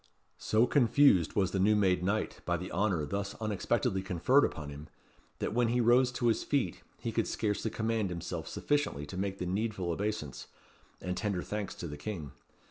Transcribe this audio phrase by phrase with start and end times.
[0.39, 4.87] So confused was the new made knight by the honour thus unexpectedly conferred upon him,
[5.37, 9.37] that when he rose to his feet he could scarcely command himself sufficiently to make
[9.37, 10.47] the needful obeisance,
[11.01, 12.31] and tender thanks to the King.